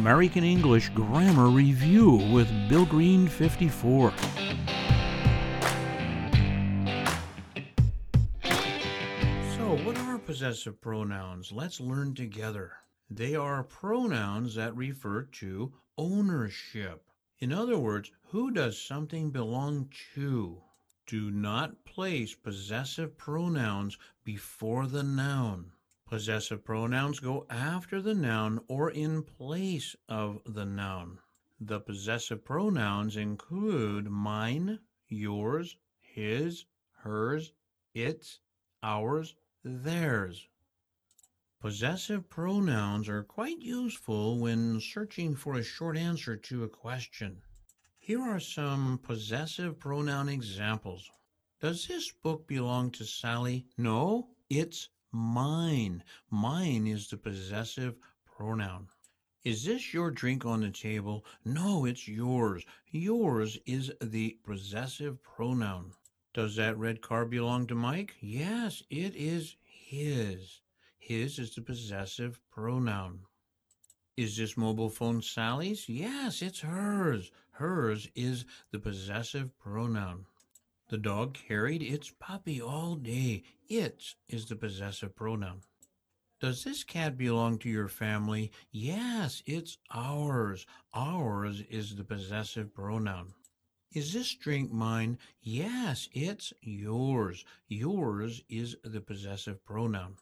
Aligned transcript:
American 0.00 0.44
English 0.44 0.88
Grammar 0.94 1.50
Review 1.50 2.12
with 2.32 2.48
Bill 2.70 2.86
Green 2.86 3.28
54. 3.28 4.14
So, 9.56 9.76
what 9.84 9.98
are 9.98 10.16
possessive 10.16 10.80
pronouns? 10.80 11.52
Let's 11.52 11.82
learn 11.82 12.14
together. 12.14 12.72
They 13.10 13.34
are 13.34 13.62
pronouns 13.62 14.54
that 14.54 14.74
refer 14.74 15.24
to 15.32 15.74
ownership. 15.98 17.04
In 17.38 17.52
other 17.52 17.76
words, 17.76 18.10
who 18.28 18.50
does 18.52 18.80
something 18.80 19.30
belong 19.30 19.90
to? 20.14 20.62
Do 21.06 21.30
not 21.30 21.84
place 21.84 22.34
possessive 22.34 23.18
pronouns 23.18 23.98
before 24.24 24.86
the 24.86 25.02
noun. 25.02 25.72
Possessive 26.10 26.64
pronouns 26.64 27.20
go 27.20 27.46
after 27.48 28.02
the 28.02 28.14
noun 28.14 28.60
or 28.66 28.90
in 28.90 29.22
place 29.22 29.94
of 30.08 30.40
the 30.44 30.66
noun. 30.66 31.20
The 31.60 31.78
possessive 31.78 32.44
pronouns 32.44 33.16
include 33.16 34.10
mine, 34.10 34.80
yours, 35.08 35.76
his, 36.00 36.66
hers, 36.90 37.52
its, 37.94 38.40
ours, 38.82 39.36
theirs. 39.62 40.48
Possessive 41.60 42.28
pronouns 42.28 43.08
are 43.08 43.22
quite 43.22 43.60
useful 43.60 44.40
when 44.40 44.80
searching 44.80 45.36
for 45.36 45.54
a 45.54 45.62
short 45.62 45.96
answer 45.96 46.36
to 46.36 46.64
a 46.64 46.68
question. 46.68 47.40
Here 48.00 48.20
are 48.20 48.40
some 48.40 48.98
possessive 48.98 49.78
pronoun 49.78 50.28
examples. 50.28 51.08
Does 51.60 51.86
this 51.86 52.10
book 52.10 52.48
belong 52.48 52.90
to 52.90 53.04
Sally? 53.04 53.68
No, 53.78 54.30
it's 54.48 54.88
mine. 55.12 56.02
Mine 56.30 56.86
is 56.86 57.08
the 57.08 57.16
possessive 57.16 57.96
pronoun. 58.24 58.88
Is 59.42 59.64
this 59.64 59.94
your 59.94 60.10
drink 60.10 60.44
on 60.44 60.60
the 60.60 60.70
table? 60.70 61.24
No, 61.44 61.86
it's 61.86 62.06
yours. 62.06 62.64
Yours 62.90 63.58
is 63.64 63.90
the 64.02 64.38
possessive 64.44 65.22
pronoun. 65.22 65.92
Does 66.34 66.56
that 66.56 66.78
red 66.78 67.00
car 67.00 67.24
belong 67.24 67.66
to 67.68 67.74
Mike? 67.74 68.16
Yes, 68.20 68.82
it 68.90 69.16
is 69.16 69.56
his. 69.64 70.60
His 70.98 71.38
is 71.38 71.54
the 71.54 71.62
possessive 71.62 72.38
pronoun. 72.50 73.20
Is 74.16 74.36
this 74.36 74.56
mobile 74.56 74.90
phone 74.90 75.22
Sally's? 75.22 75.88
Yes, 75.88 76.42
it's 76.42 76.60
hers. 76.60 77.32
Hers 77.52 78.06
is 78.14 78.44
the 78.70 78.78
possessive 78.78 79.58
pronoun. 79.58 80.26
The 80.90 80.98
dog 80.98 81.34
carried 81.34 81.84
its 81.84 82.10
puppy 82.18 82.60
all 82.60 82.96
day. 82.96 83.44
It 83.68 84.02
is 84.02 84.16
is 84.26 84.46
the 84.46 84.56
possessive 84.56 85.14
pronoun. 85.14 85.62
Does 86.40 86.64
this 86.64 86.82
cat 86.82 87.16
belong 87.16 87.58
to 87.58 87.68
your 87.68 87.86
family? 87.86 88.50
Yes, 88.72 89.40
it's 89.46 89.78
ours. 89.92 90.66
Ours 90.92 91.60
is 91.70 91.94
the 91.94 92.02
possessive 92.02 92.74
pronoun. 92.74 93.34
Is 93.92 94.12
this 94.12 94.34
drink 94.34 94.72
mine? 94.72 95.20
Yes, 95.40 96.08
it's 96.12 96.52
yours. 96.60 97.44
Yours 97.68 98.42
is 98.48 98.74
the 98.82 99.00
possessive 99.00 99.64
pronoun. 99.64 100.16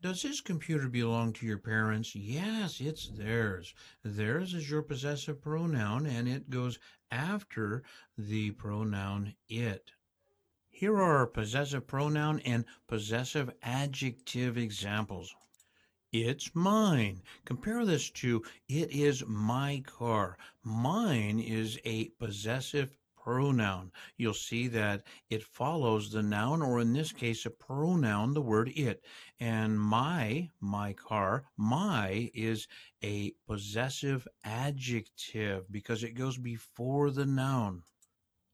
Does 0.00 0.22
this 0.22 0.40
computer 0.40 0.88
belong 0.88 1.34
to 1.34 1.44
your 1.44 1.58
parents? 1.58 2.14
Yes, 2.14 2.80
it's 2.80 3.08
theirs. 3.08 3.74
Theirs 4.02 4.54
is 4.54 4.70
your 4.70 4.80
possessive 4.80 5.42
pronoun 5.42 6.06
and 6.06 6.26
it 6.26 6.48
goes 6.48 6.78
after 7.10 7.82
the 8.16 8.52
pronoun 8.52 9.34
it. 9.50 9.90
Here 10.76 11.00
are 11.00 11.28
possessive 11.28 11.86
pronoun 11.86 12.40
and 12.40 12.64
possessive 12.88 13.48
adjective 13.62 14.58
examples. 14.58 15.32
It's 16.10 16.52
mine. 16.52 17.22
Compare 17.44 17.86
this 17.86 18.10
to 18.10 18.42
it 18.68 18.90
is 18.90 19.24
my 19.24 19.84
car. 19.86 20.36
Mine 20.64 21.38
is 21.38 21.78
a 21.84 22.08
possessive 22.18 22.98
pronoun. 23.16 23.92
You'll 24.16 24.34
see 24.34 24.66
that 24.66 25.06
it 25.30 25.44
follows 25.44 26.10
the 26.10 26.24
noun, 26.24 26.60
or 26.60 26.80
in 26.80 26.92
this 26.92 27.12
case, 27.12 27.46
a 27.46 27.50
pronoun, 27.50 28.34
the 28.34 28.42
word 28.42 28.72
it. 28.74 29.04
And 29.38 29.78
my, 29.78 30.50
my 30.60 30.92
car, 30.92 31.44
my 31.56 32.32
is 32.34 32.66
a 33.00 33.30
possessive 33.46 34.26
adjective 34.42 35.70
because 35.70 36.02
it 36.02 36.16
goes 36.16 36.36
before 36.36 37.12
the 37.12 37.26
noun. 37.26 37.84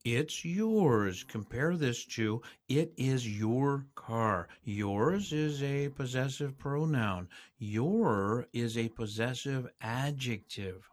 It's 0.04 0.46
yours. 0.46 1.24
Compare 1.24 1.76
this 1.76 2.06
to 2.06 2.40
it 2.70 2.94
is 2.96 3.38
your 3.38 3.86
car. 3.94 4.48
Yours 4.64 5.30
is 5.30 5.62
a 5.62 5.90
possessive 5.90 6.56
pronoun. 6.56 7.28
Your 7.58 8.46
is 8.54 8.78
a 8.78 8.88
possessive 8.88 9.68
adjective. 9.82 10.88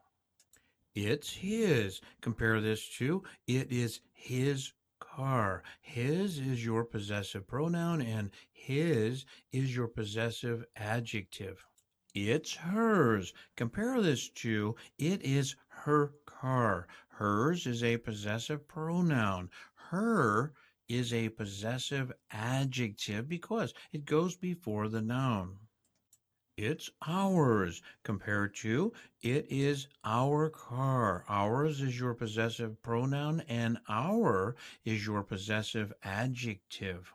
It's 0.94 1.32
his. 1.32 2.02
Compare 2.20 2.60
this 2.60 2.90
to 2.98 3.24
it 3.48 3.72
is 3.72 4.02
his 4.12 4.74
car. 5.00 5.64
His 5.80 6.40
is 6.40 6.66
your 6.66 6.84
possessive 6.84 7.48
pronoun 7.48 8.02
and 8.02 8.30
his 8.52 9.26
is 9.54 9.74
your 9.74 9.88
possessive 9.88 10.66
adjective. 10.76 11.66
It's 12.14 12.56
hers. 12.56 13.34
Compare 13.56 14.02
this 14.02 14.28
to 14.30 14.76
it 14.98 15.22
is 15.22 15.56
her 15.68 16.12
car. 16.26 16.88
Hers 17.18 17.66
is 17.66 17.84
a 17.84 17.98
possessive 17.98 18.68
pronoun. 18.68 19.50
Her 19.90 20.54
is 20.88 21.12
a 21.12 21.30
possessive 21.30 22.12
adjective 22.30 23.28
because 23.28 23.74
it 23.92 24.06
goes 24.06 24.36
before 24.36 24.88
the 24.88 25.02
noun. 25.02 25.58
It's 26.58 26.92
ours 27.08 27.82
compared 28.04 28.54
to 28.58 28.94
it 29.24 29.48
is 29.50 29.88
our 30.04 30.52
car. 30.52 31.26
Ours 31.28 31.82
is 31.82 32.00
your 32.00 32.14
possessive 32.14 32.84
pronoun 32.84 33.42
and 33.48 33.80
our 33.90 34.56
is 34.86 35.08
your 35.08 35.24
possessive 35.24 35.92
adjective. 36.04 37.12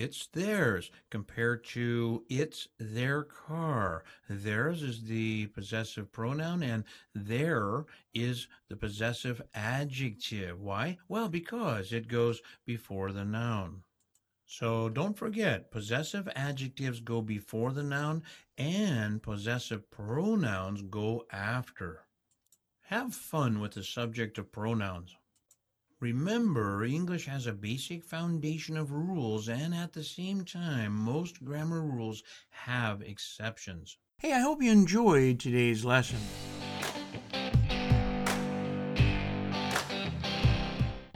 It's 0.00 0.26
theirs 0.28 0.90
compared 1.10 1.64
to 1.66 2.24
it's 2.28 2.68
their 2.78 3.22
car. 3.24 4.04
Theirs 4.28 4.82
is 4.82 5.04
the 5.04 5.46
possessive 5.48 6.10
pronoun 6.12 6.62
and 6.62 6.84
their 7.14 7.84
is 8.14 8.48
the 8.68 8.76
possessive 8.76 9.42
adjective. 9.54 10.60
Why? 10.60 10.98
Well, 11.08 11.28
because 11.28 11.92
it 11.92 12.08
goes 12.08 12.40
before 12.64 13.12
the 13.12 13.24
noun. 13.24 13.82
So 14.46 14.88
don't 14.88 15.16
forget, 15.16 15.70
possessive 15.70 16.28
adjectives 16.36 17.00
go 17.00 17.22
before 17.22 17.72
the 17.72 17.82
noun 17.82 18.22
and 18.58 19.22
possessive 19.22 19.90
pronouns 19.90 20.82
go 20.82 21.26
after. 21.30 22.06
Have 22.82 23.14
fun 23.14 23.60
with 23.60 23.72
the 23.72 23.82
subject 23.82 24.36
of 24.38 24.52
pronouns. 24.52 25.16
Remember, 26.02 26.84
English 26.84 27.26
has 27.26 27.46
a 27.46 27.52
basic 27.52 28.02
foundation 28.02 28.76
of 28.76 28.90
rules, 28.90 29.48
and 29.48 29.72
at 29.72 29.92
the 29.92 30.02
same 30.02 30.44
time, 30.44 30.92
most 30.92 31.44
grammar 31.44 31.80
rules 31.80 32.24
have 32.50 33.02
exceptions. 33.02 33.98
Hey, 34.18 34.32
I 34.32 34.40
hope 34.40 34.60
you 34.60 34.72
enjoyed 34.72 35.38
today's 35.38 35.84
lesson. 35.84 36.18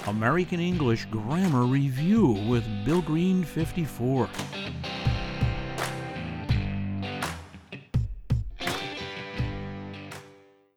American 0.06 0.60
English 0.60 1.06
Grammar 1.06 1.64
Review 1.64 2.46
with 2.48 2.64
Bill 2.84 3.02
Green 3.02 3.42
54. 3.42 4.28